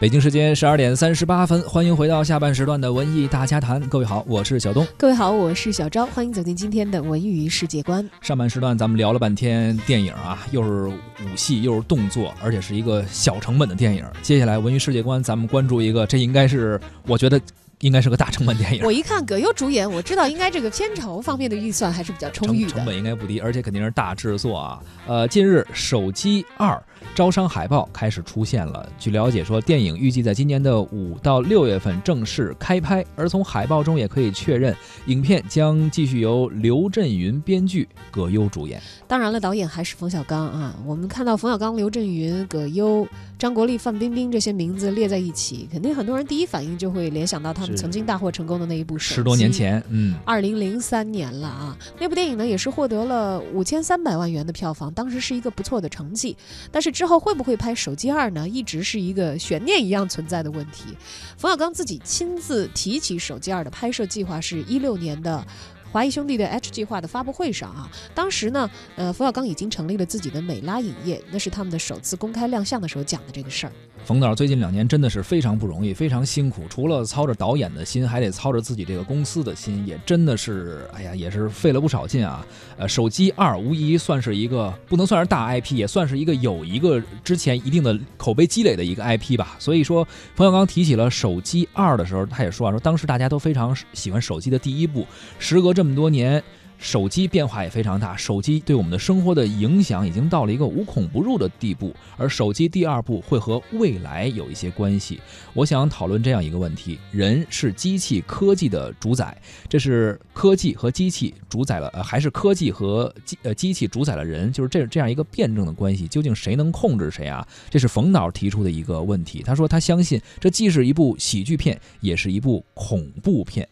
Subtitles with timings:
[0.00, 3.80] 北京时间十二点三十八分，欢迎回到下半时段的文艺大家谈。
[3.88, 4.86] 各位好，我是小东。
[4.96, 8.08] 各位好，我是小昭，欢迎走进今天的文娱世界观。
[8.20, 14.04] 上半时段咱们聊了半天电影啊，又是武戏，又是动作，而且是一个小成本的电影。
[14.22, 17.40] 接下来文娱世界观，咱们关注一个，这应该是我觉得
[17.80, 18.84] 应该是个大成本电影。
[18.84, 24.82] 我一看葛优主演，我知道应该这个片酬方面的预算还是比较充裕的，成本应该不低，而且肯定是大制作啊。
[25.06, 26.80] 呃，近日手机二。
[27.14, 28.88] 招商海报开始出现了。
[28.98, 34.74] 据了解，说电影预计在今年的五到六月份正式开拍，而从海报中也可以确认，
[35.06, 38.82] 影片将继续由刘震云编剧，葛优主演。
[39.06, 40.74] 当然了，导演还是冯小刚啊。
[40.84, 43.06] 我们看到冯小刚、刘震云、葛优、
[43.38, 51.76] 张国立、范冰冰这些名字列在一起，肯定很多人第一反应就会联想到他们曾经大获成功的那一部十多年前，嗯，二零零三年了啊。
[52.00, 56.36] 那部电影呢，也是获得了五千三百万元的票房，当时是一个不错的成绩。
[56.72, 58.48] 但是之后会不会拍《手机二》呢？
[58.48, 60.96] 一直是一个悬念一样存在的问题。
[61.36, 65.46] 冯小刚自己亲自提起《手机二》的拍摄计划是一六年的
[65.90, 73.72] 华谊兄弟的 H 计划的发布会上啊，当时呢，呃，冯小刚已经成立了自己的美拉影业，那是他们的首次公开亮相的时候讲的这个事儿。
[74.08, 76.62] 冯导最近两年真的是非常不容易，非常辛苦。
[76.70, 82.42] 除了操着导演的心，还得操着自己这个公司的心，也真的是，哎呀，也是费了不少劲啊。
[82.78, 89.56] 呃，手机二无疑算是一个不能算是大 IP，也算是一个有一个之前一定的口碑积累的一个 IP 吧。
[89.58, 90.02] 所以说，
[90.34, 95.06] 冯小刚提起了手机二的时候，他也说啊，说当时大家都非常喜欢手机的第一部，
[95.38, 96.42] 时隔这么多年。
[96.78, 101.94] 手机变化也非常大，手机对我们的生活的影响已经到了一个无孔不入的地步。
[102.16, 105.20] 而手机第二步会和未来有一些关系。
[105.54, 109.36] 我想讨论这样一个问题：人是机器科技的主宰，
[109.68, 114.52] 这是科技和机器主宰了，呃，还是科技和机呃机器主宰了人？
[114.52, 117.46] 就是这这样一个辩证的关系，究竟谁能控制谁啊？
[117.68, 119.42] 这是冯导提出的一个问题。
[119.44, 123.68] 他说他相信，这既是一部喜剧片，也是一部恐怖片。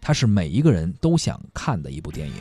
[0.00, 2.34] 它是每一个人都想看的一部电影。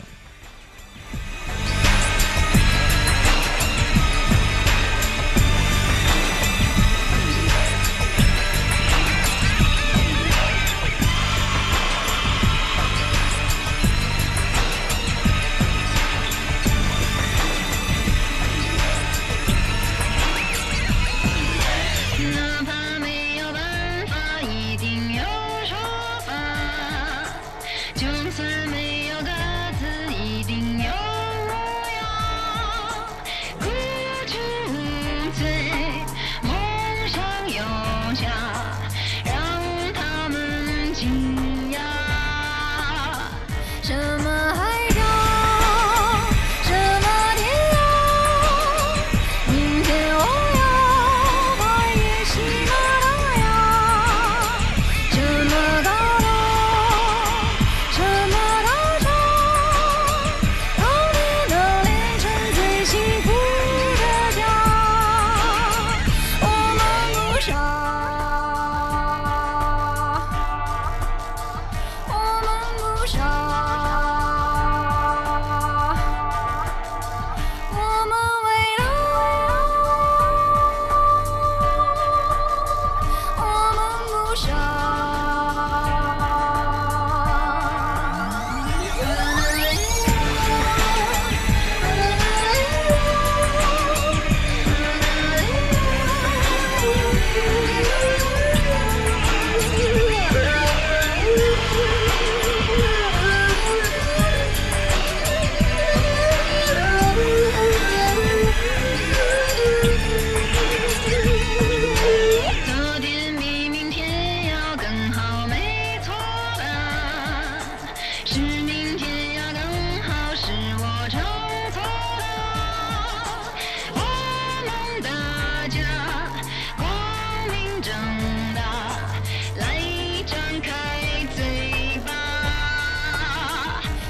[73.08, 73.57] Show.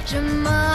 [0.08, 0.67] 什么